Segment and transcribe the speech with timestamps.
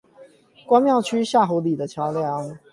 [0.67, 2.57] 關廟區下湖里的橋梁